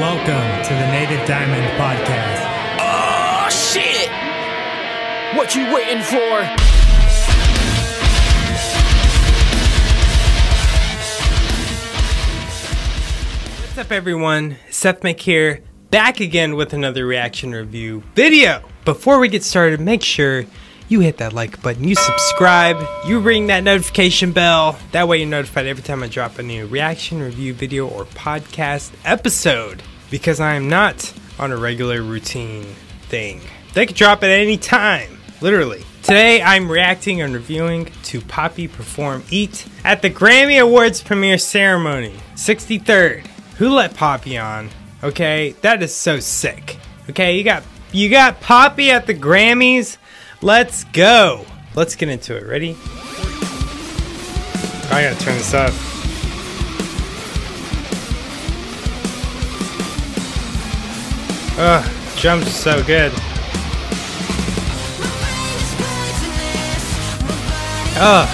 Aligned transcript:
Welcome 0.00 0.64
to 0.64 0.72
the 0.72 0.86
Native 0.92 1.28
Diamond 1.28 1.66
Podcast. 1.78 2.46
Oh 2.80 3.50
shit! 3.50 4.08
What 5.36 5.54
you 5.54 5.64
waiting 5.74 6.02
for? 6.02 6.40
What's 13.60 13.76
up, 13.76 13.92
everyone? 13.92 14.56
Seth 14.70 15.02
Mick 15.02 15.20
here, 15.20 15.60
back 15.90 16.20
again 16.20 16.56
with 16.56 16.72
another 16.72 17.04
reaction 17.04 17.52
review 17.52 18.02
video. 18.14 18.66
Before 18.86 19.18
we 19.18 19.28
get 19.28 19.44
started, 19.44 19.80
make 19.80 20.02
sure 20.02 20.46
you 20.90 20.98
hit 20.98 21.18
that 21.18 21.32
like 21.32 21.62
button, 21.62 21.84
you 21.84 21.94
subscribe, 21.94 22.76
you 23.06 23.20
ring 23.20 23.46
that 23.46 23.62
notification 23.62 24.32
bell. 24.32 24.76
That 24.90 25.06
way, 25.06 25.18
you're 25.18 25.28
notified 25.28 25.66
every 25.66 25.84
time 25.84 26.02
I 26.02 26.08
drop 26.08 26.38
a 26.40 26.42
new 26.42 26.66
reaction 26.66 27.22
review 27.22 27.54
video 27.54 27.88
or 27.88 28.04
podcast 28.06 28.90
episode. 29.04 29.84
Because 30.10 30.40
I 30.40 30.54
am 30.54 30.68
not 30.68 31.14
on 31.38 31.52
a 31.52 31.56
regular 31.56 32.02
routine 32.02 32.64
thing. 33.02 33.40
They 33.72 33.86
could 33.86 33.94
drop 33.94 34.24
at 34.24 34.30
any 34.30 34.56
time, 34.56 35.20
literally. 35.40 35.84
Today, 36.02 36.42
I'm 36.42 36.68
reacting 36.68 37.20
and 37.20 37.32
reviewing 37.32 37.84
to 38.04 38.20
Poppy 38.20 38.66
perform 38.66 39.22
Eat 39.30 39.66
at 39.84 40.02
the 40.02 40.10
Grammy 40.10 40.60
Awards 40.60 41.00
premiere 41.00 41.38
ceremony, 41.38 42.16
63rd. 42.34 43.24
Who 43.58 43.70
let 43.70 43.94
Poppy 43.94 44.36
on? 44.36 44.70
Okay, 45.04 45.54
that 45.60 45.84
is 45.84 45.94
so 45.94 46.18
sick. 46.18 46.78
Okay, 47.08 47.38
you 47.38 47.44
got 47.44 47.62
you 47.92 48.10
got 48.10 48.40
Poppy 48.40 48.90
at 48.90 49.06
the 49.06 49.14
Grammys. 49.14 49.98
Let's 50.42 50.84
go. 50.84 51.44
Let's 51.74 51.94
get 51.96 52.08
into 52.08 52.34
it. 52.34 52.46
Ready? 52.46 52.74
I 54.90 55.02
gotta 55.02 55.20
turn 55.20 55.36
this 55.36 55.52
up. 55.52 55.72
Ugh, 61.58 62.16
jumps 62.16 62.52
so 62.52 62.82
good. 62.84 63.12
Ugh. 68.02 68.28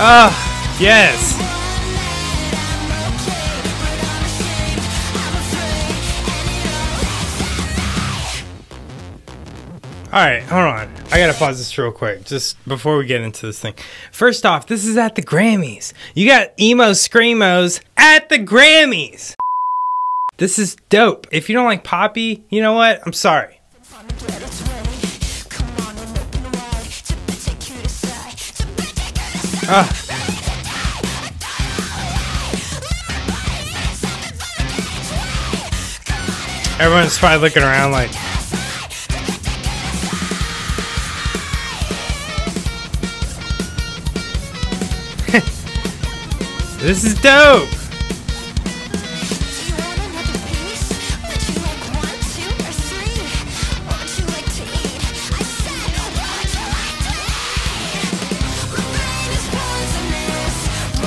Ah, 0.00 0.76
yes. 0.78 1.47
All 10.18 10.24
right, 10.24 10.42
hold 10.42 10.64
on. 10.64 10.92
I 11.12 11.18
gotta 11.18 11.32
pause 11.32 11.58
this 11.58 11.78
real 11.78 11.92
quick, 11.92 12.24
just 12.24 12.56
before 12.66 12.98
we 12.98 13.06
get 13.06 13.20
into 13.20 13.46
this 13.46 13.60
thing. 13.60 13.74
First 14.10 14.44
off, 14.44 14.66
this 14.66 14.84
is 14.84 14.96
at 14.96 15.14
the 15.14 15.22
Grammys. 15.22 15.92
You 16.12 16.26
got 16.26 16.58
emo 16.58 16.90
screamos 16.90 17.80
at 17.96 18.28
the 18.28 18.40
Grammys. 18.40 19.36
This 20.38 20.58
is 20.58 20.74
dope. 20.88 21.28
If 21.30 21.48
you 21.48 21.54
don't 21.54 21.66
like 21.66 21.84
Poppy, 21.84 22.44
you 22.50 22.60
know 22.60 22.72
what? 22.72 23.00
I'm 23.06 23.12
sorry. 23.12 23.60
Ah. 29.70 29.86
Everyone's 36.80 37.16
probably 37.18 37.38
looking 37.38 37.62
around 37.62 37.92
like, 37.92 38.10
this 46.78 47.04
is 47.04 47.20
dope. 47.20 47.68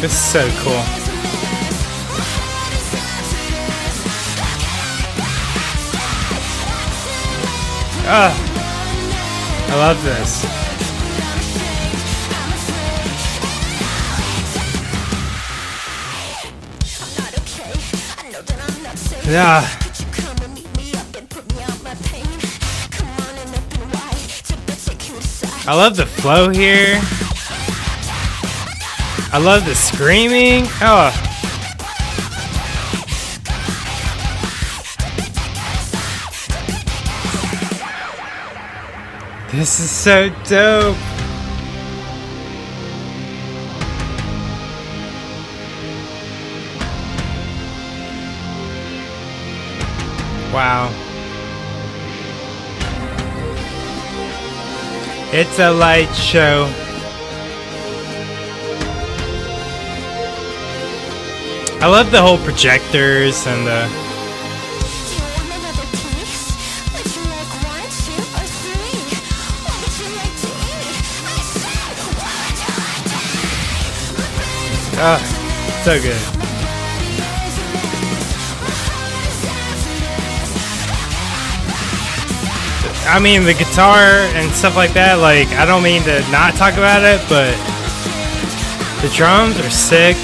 This 0.00 0.12
is 0.12 0.18
so 0.18 0.48
cool. 0.62 1.08
Ah, 8.10 8.32
I 9.68 9.76
love 9.76 10.02
this. 10.04 10.67
Yeah. 19.28 19.60
I 25.66 25.74
love 25.74 25.96
the 25.98 26.06
flow 26.06 26.48
here. 26.48 26.98
I 29.30 29.38
love 29.38 29.66
the 29.66 29.74
screaming. 29.74 30.64
Oh. 30.80 31.12
This 39.52 39.78
is 39.78 39.90
so 39.90 40.30
dope. 40.44 41.07
Wow. 50.52 50.90
It's 55.30 55.58
a 55.58 55.70
light 55.70 56.12
show. 56.14 56.64
I 61.80 61.86
love 61.86 62.10
the 62.10 62.20
whole 62.20 62.38
projectors 62.38 63.46
and 63.46 63.66
the. 63.66 64.08
Oh, 75.00 75.82
so 75.84 76.00
good. 76.00 76.37
I 83.10 83.18
mean, 83.18 83.44
the 83.44 83.54
guitar 83.54 83.96
and 84.36 84.52
stuff 84.52 84.76
like 84.76 84.92
that, 84.92 85.14
like, 85.14 85.48
I 85.52 85.64
don't 85.64 85.82
mean 85.82 86.02
to 86.02 86.20
not 86.30 86.54
talk 86.54 86.74
about 86.74 87.02
it, 87.02 87.18
but 87.28 87.56
the 89.00 89.08
drums 89.16 89.58
are 89.58 89.70
sick. 89.70 90.14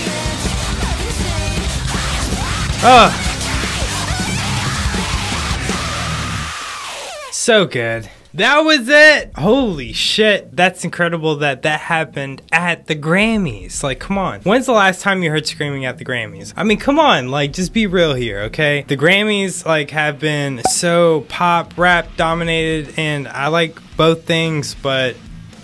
Oh. 2.87 3.11
So 7.33 7.67
good. 7.67 8.11
That 8.35 8.63
was 8.63 8.89
it. 8.89 9.31
Holy 9.37 9.93
shit. 9.93 10.57
That's 10.57 10.85
incredible 10.85 11.37
that 11.37 11.63
that 11.63 11.79
happened 11.79 12.43
at 12.51 12.89
the 12.89 12.97
Grammys. 12.97 13.85
Like, 13.85 14.01
come 14.01 14.19
on. 14.19 14.41
When's 14.41 14.67
the 14.67 14.73
last 14.73 15.03
time 15.03 15.23
you 15.23 15.31
heard 15.31 15.47
screaming 15.47 15.85
at 15.85 15.99
the 15.99 16.05
Grammys? 16.05 16.53
I 16.57 16.65
mean, 16.65 16.81
come 16.81 16.99
on. 16.99 17.29
Like, 17.29 17.53
just 17.53 17.73
be 17.73 17.87
real 17.87 18.15
here, 18.15 18.41
okay? 18.43 18.85
The 18.89 18.97
Grammys, 18.97 19.65
like, 19.65 19.91
have 19.91 20.19
been 20.19 20.63
so 20.65 21.27
pop, 21.29 21.79
rap 21.79 22.09
dominated, 22.17 22.95
and 22.97 23.29
I 23.29 23.47
like 23.47 23.79
both 23.97 24.25
things, 24.25 24.75
but 24.75 25.15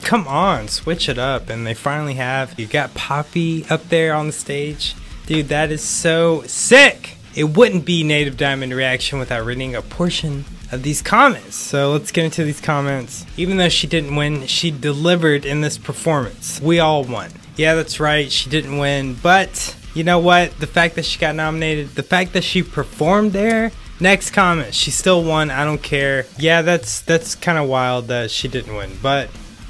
come 0.02 0.28
on, 0.28 0.68
switch 0.68 1.08
it 1.08 1.18
up. 1.18 1.50
And 1.50 1.66
they 1.66 1.74
finally 1.74 2.14
have. 2.14 2.56
You 2.56 2.68
got 2.68 2.94
Poppy 2.94 3.66
up 3.68 3.88
there 3.88 4.14
on 4.14 4.28
the 4.28 4.32
stage. 4.32 4.94
Dude, 5.26 5.48
that 5.48 5.72
is 5.72 5.82
so 5.82 6.42
sick. 6.42 7.16
It 7.34 7.56
wouldn't 7.56 7.84
be 7.84 8.04
Native 8.04 8.36
Diamond 8.36 8.72
Reaction 8.74 9.18
without 9.18 9.44
reading 9.44 9.74
a 9.74 9.82
portion 9.82 10.44
of 10.72 10.82
these 10.82 11.02
comments. 11.02 11.56
So 11.56 11.92
let's 11.92 12.12
get 12.12 12.24
into 12.24 12.44
these 12.44 12.60
comments. 12.60 13.26
Even 13.36 13.56
though 13.56 13.68
she 13.68 13.86
didn't 13.86 14.14
win, 14.16 14.46
she 14.46 14.70
delivered 14.70 15.44
in 15.44 15.60
this 15.60 15.78
performance. 15.78 16.60
We 16.60 16.78
all 16.78 17.04
won. 17.04 17.30
Yeah, 17.56 17.74
that's 17.74 18.00
right. 18.00 18.30
She 18.30 18.48
didn't 18.48 18.78
win, 18.78 19.14
but 19.22 19.76
you 19.94 20.04
know 20.04 20.18
what? 20.18 20.58
The 20.58 20.66
fact 20.66 20.94
that 20.94 21.04
she 21.04 21.18
got 21.18 21.34
nominated, 21.34 21.90
the 21.90 22.02
fact 22.02 22.32
that 22.34 22.44
she 22.44 22.62
performed 22.62 23.32
there. 23.32 23.72
Next 24.02 24.30
comment. 24.30 24.74
She 24.74 24.90
still 24.90 25.22
won. 25.22 25.50
I 25.50 25.66
don't 25.66 25.82
care. 25.82 26.24
Yeah, 26.38 26.62
that's 26.62 27.02
that's 27.02 27.34
kind 27.34 27.58
of 27.58 27.68
wild 27.68 28.08
that 28.08 28.30
she 28.30 28.48
didn't 28.48 28.74
win, 28.74 28.96
but 29.02 29.28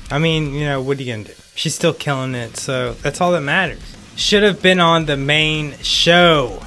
I 0.09 0.19
mean, 0.19 0.55
you 0.55 0.67
know, 0.67 0.81
what 0.81 0.99
are 0.99 1.03
you 1.03 1.13
gonna 1.13 1.25
do? 1.25 1.35
She's 1.57 1.75
still 1.75 1.93
killing 1.93 2.37
it, 2.37 2.57
so 2.57 2.93
that's 2.95 3.21
all 3.21 3.33
that 3.33 3.41
matters. 3.41 3.81
Should 4.15 4.45
have 4.45 4.63
been 4.63 4.79
on 4.79 5.07
the 5.07 5.17
main 5.17 5.77
show. 5.79 6.63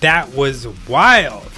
That 0.00 0.34
was 0.34 0.68
wild. 0.86 1.50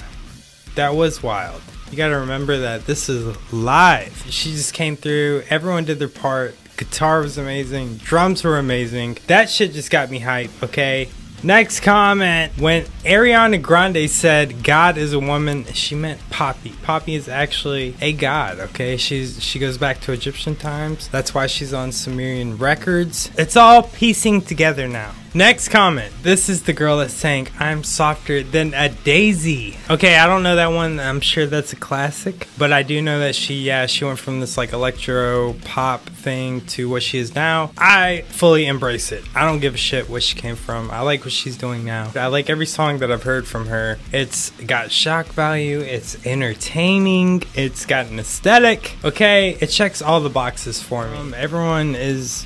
That 0.75 0.95
was 0.95 1.21
wild. 1.21 1.61
You 1.89 1.95
got 1.95 2.09
to 2.09 2.17
remember 2.17 2.57
that 2.59 2.85
this 2.85 3.07
is 3.07 3.35
live. 3.53 4.25
She 4.29 4.51
just 4.51 4.73
came 4.73 4.97
through. 4.97 5.43
Everyone 5.49 5.85
did 5.85 5.99
their 5.99 6.09
part. 6.09 6.55
Guitar 6.75 7.21
was 7.21 7.37
amazing. 7.37 7.97
Drums 7.97 8.43
were 8.43 8.57
amazing. 8.57 9.17
That 9.27 9.49
shit 9.49 9.71
just 9.71 9.89
got 9.89 10.11
me 10.11 10.19
hype, 10.19 10.51
okay? 10.61 11.09
Next 11.47 11.79
comment 11.79 12.51
when 12.57 12.83
Ariana 13.05 13.61
Grande 13.61 14.09
said 14.09 14.65
God 14.65 14.97
is 14.97 15.13
a 15.13 15.19
woman, 15.19 15.63
she 15.67 15.95
meant 15.95 16.19
Poppy. 16.29 16.73
Poppy 16.83 17.15
is 17.15 17.29
actually 17.29 17.95
a 18.01 18.11
god, 18.11 18.59
okay? 18.59 18.97
She's 18.97 19.41
she 19.41 19.57
goes 19.57 19.77
back 19.77 20.01
to 20.01 20.11
Egyptian 20.11 20.57
times. 20.57 21.07
That's 21.07 21.33
why 21.33 21.47
she's 21.47 21.73
on 21.73 21.93
Sumerian 21.93 22.57
records. 22.57 23.31
It's 23.37 23.55
all 23.55 23.83
piecing 23.83 24.41
together 24.41 24.89
now. 24.89 25.13
Next 25.37 25.69
comment. 25.69 26.11
This 26.23 26.49
is 26.49 26.63
the 26.63 26.73
girl 26.73 26.97
that's 26.97 27.13
saying, 27.13 27.49
I'm 27.59 27.83
softer 27.83 28.41
than 28.41 28.73
a 28.73 28.89
daisy. 28.89 29.77
Okay, 29.87 30.17
I 30.17 30.25
don't 30.25 30.41
know 30.41 30.55
that 30.55 30.71
one. 30.71 30.99
I'm 30.99 31.21
sure 31.21 31.45
that's 31.45 31.73
a 31.73 31.75
classic. 31.75 32.47
But 32.57 32.73
I 32.73 32.81
do 32.81 33.03
know 33.03 33.19
that 33.19 33.35
she, 33.35 33.61
yeah, 33.61 33.85
she 33.85 34.03
went 34.03 34.17
from 34.17 34.39
this 34.39 34.57
like 34.57 34.73
electro 34.73 35.53
pop 35.63 36.09
thing 36.09 36.61
to 36.67 36.89
what 36.89 37.03
she 37.03 37.19
is 37.19 37.35
now. 37.35 37.71
I 37.77 38.23
fully 38.29 38.65
embrace 38.65 39.11
it. 39.11 39.23
I 39.35 39.45
don't 39.45 39.59
give 39.59 39.75
a 39.75 39.77
shit 39.77 40.09
where 40.09 40.21
she 40.21 40.35
came 40.35 40.55
from. 40.55 40.89
I 40.89 41.01
like 41.01 41.23
what 41.23 41.33
she's 41.37 41.57
doing 41.57 41.85
now. 41.85 42.11
I 42.15 42.27
like 42.27 42.49
every 42.49 42.65
song 42.65 42.99
that 42.99 43.11
I've 43.11 43.23
heard 43.23 43.47
from 43.47 43.67
her. 43.67 43.97
It's 44.11 44.49
got 44.51 44.91
shock 44.91 45.27
value, 45.27 45.79
it's 45.79 46.25
entertaining, 46.25 47.43
it's 47.55 47.85
got 47.85 48.07
an 48.07 48.19
aesthetic. 48.19 48.95
Okay, 49.03 49.57
it 49.61 49.67
checks 49.67 50.01
all 50.01 50.19
the 50.19 50.29
boxes 50.29 50.81
for 50.81 51.07
me. 51.07 51.17
Um, 51.17 51.33
everyone 51.33 51.95
is 51.95 52.45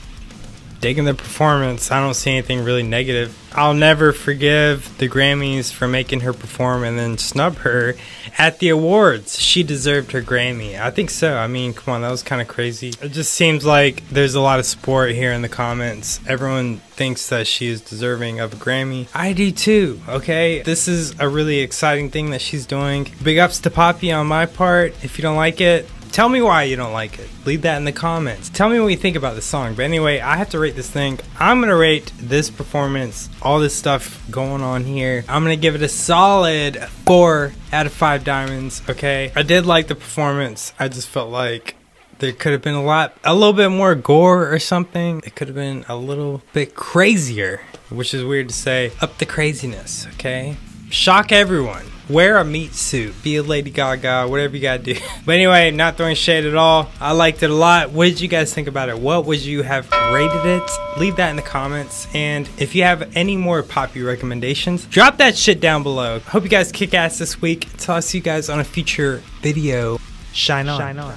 digging 0.82 1.06
the 1.06 1.14
performance. 1.14 1.92
I 1.92 2.00
don't 2.00 2.16
see 2.16 2.32
anything 2.32 2.64
really 2.64 2.84
negative. 2.84 3.38
I'll 3.54 3.74
never 3.74 4.14
forgive 4.14 4.98
the 4.98 5.10
Grammys 5.10 5.72
for 5.72 5.88
making 5.88 6.22
her 6.22 6.34
perform 6.34 6.84
and 6.84 6.98
then 6.98 7.18
snub 7.18 7.58
her 7.58 7.96
at 8.38 8.60
the 8.60 8.70
awards. 8.70 9.40
She 9.40 9.62
deserved 9.62 10.14
her 10.14 10.22
Grammy. 10.22 10.80
I 10.80 10.90
think 10.90 11.10
so. 11.10 11.36
I 11.36 11.48
mean, 11.48 11.74
come 11.74 11.94
on, 11.94 12.02
that 12.02 12.12
was 12.12 12.24
kind 12.24 12.42
of 12.42 12.48
crazy. 12.48 12.94
It 13.02 13.10
just 13.10 13.34
seems 13.34 13.66
like 13.66 14.08
there's 14.10 14.36
a 14.36 14.42
lot 14.42 14.60
of 14.60 14.66
support 14.66 15.12
here 15.12 15.34
in 15.34 15.42
the 15.42 15.50
comments. 15.50 16.20
Everyone 16.28 16.78
thinks 16.78 17.30
that 17.30 17.46
she 17.46 17.68
is 17.68 17.82
deserving 17.82 18.40
of 18.40 18.54
a 18.54 18.56
Grammy. 18.56 19.08
I 19.14 19.34
do 19.34 19.52
too, 19.52 20.00
okay? 20.08 20.62
This 20.62 20.88
is 20.88 21.20
a 21.20 21.28
really 21.28 21.60
exciting 21.60 22.10
thing 22.10 22.32
that 22.32 22.42
she's 22.42 22.66
doing. 22.66 23.12
Big 23.22 23.38
ups 23.38 23.60
to 23.60 23.70
Poppy 23.70 24.12
on 24.12 24.28
my 24.28 24.46
part. 24.46 24.94
If 25.04 25.18
you 25.18 25.22
don't 25.22 25.36
like 25.36 25.60
it, 25.60 25.88
Tell 26.12 26.28
me 26.28 26.42
why 26.42 26.64
you 26.64 26.76
don't 26.76 26.92
like 26.92 27.20
it. 27.20 27.30
Leave 27.46 27.62
that 27.62 27.78
in 27.78 27.86
the 27.86 27.94
comments. 27.94 28.50
Tell 28.50 28.68
me 28.68 28.82
what 28.82 28.90
you 28.90 28.98
think 28.98 29.16
about 29.16 29.36
the 29.36 29.42
song. 29.42 29.76
But 29.76 29.86
anyway, 29.86 30.20
I 30.20 30.36
have 30.36 30.50
to 30.50 30.60
rate 30.60 30.76
this 30.76 30.90
thing. 30.90 31.20
I'm 31.40 31.62
gonna 31.62 31.76
rate 31.76 32.12
this 32.20 32.50
performance, 32.50 33.30
all 33.42 33.62
this 33.62 33.74
stuff 33.74 34.22
going 34.30 34.62
on 34.62 34.84
here. 34.84 35.24
I'm 35.30 35.44
gonna 35.44 35.56
give 35.56 35.74
it 35.74 35.82
a 35.82 35.88
solid 35.88 36.78
four 37.06 37.54
out 37.72 37.86
of 37.86 37.94
five 37.94 38.26
diamonds. 38.26 38.82
Okay, 38.90 39.32
I 39.38 39.44
did 39.44 39.66
like 39.66 39.88
the 39.88 39.96
performance. 39.96 40.74
I 40.78 40.90
just 40.90 41.08
felt 41.08 41.30
like 41.30 41.76
there 42.20 42.34
could 42.34 42.52
have 42.52 42.62
been 42.62 42.76
a 42.76 42.84
lot, 42.84 43.16
a 43.24 43.34
little 43.34 43.54
bit 43.54 43.70
more 43.70 43.96
gore 43.96 44.54
or 44.54 44.60
something. 44.60 45.22
It 45.26 45.36
could 45.36 45.48
have 45.48 45.56
been 45.56 45.86
a 45.88 45.96
little 45.96 46.42
bit 46.52 46.76
crazier, 46.76 47.62
which 47.90 48.14
is 48.14 48.26
weird 48.26 48.50
to 48.50 48.56
say. 48.56 48.92
Up 49.00 49.18
the 49.18 49.26
craziness, 49.26 50.08
okay? 50.16 50.58
Shock 50.90 51.32
everyone 51.32 51.91
wear 52.12 52.38
a 52.38 52.46
meat 52.46 52.74
suit, 52.74 53.14
be 53.24 53.38
a 53.38 53.44
Lady 53.44 53.72
Gaga, 53.72 54.28
whatever 54.28 54.56
you 54.56 54.62
gotta 54.62 54.84
do. 54.84 54.96
but 55.26 55.36
anyway, 55.36 55.72
not 55.72 55.98
throwing 55.98 56.16
shade 56.16 56.46
at 56.46 56.56
all. 56.56 56.90
I 57.00 57.12
liked 57.14 57.44
it 57.44 57.50
a 57.50 57.54
lot. 57.54 57.92
What 57.92 58.06
did 58.06 58.22
you 58.22 58.28
guys 58.28 58.54
think 58.54 58.68
about 58.68 58.90
it? 58.90 59.00
What 59.00 59.26
would 59.26 59.42
you 59.42 59.64
have 59.64 59.90
rated 60.12 60.46
it? 60.46 60.70
Leave 60.98 61.16
that 61.18 61.30
in 61.30 61.36
the 61.36 61.42
comments. 61.42 62.08
And 62.14 62.50
if 62.58 62.76
you 62.76 62.84
have 62.84 63.16
any 63.16 63.38
more 63.38 63.64
Poppy 63.64 64.02
recommendations, 64.02 64.86
drop 64.86 65.18
that 65.18 65.38
shit 65.38 65.60
down 65.60 65.84
below. 65.84 66.20
Hope 66.20 66.44
you 66.44 66.50
guys 66.50 66.72
kick 66.72 66.94
ass 66.94 67.18
this 67.18 67.42
week. 67.42 67.66
Until 67.72 67.96
I 67.96 68.00
see 68.02 68.18
you 68.18 68.24
guys 68.24 68.50
on 68.50 68.60
a 68.60 68.64
future 68.64 69.24
video. 69.42 70.00
Shine 70.34 70.68
on. 70.68 70.80
Shine 70.80 71.00
on. 71.00 71.16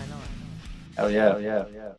Hell 0.97 1.11
yeah. 1.11 1.39
Hell 1.39 1.41
yeah. 1.41 1.95